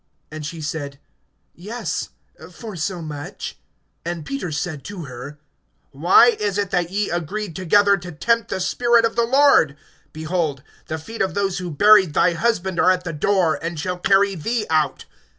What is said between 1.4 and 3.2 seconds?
Yes, for so